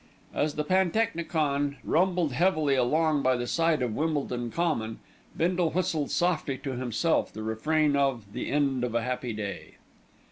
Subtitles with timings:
[0.33, 4.99] As the pantechnicon rumbled heavily along by the side of Wimbledon Common,
[5.37, 9.75] Bindle whistled softly to himself the refrain of "The End of a Happy Day."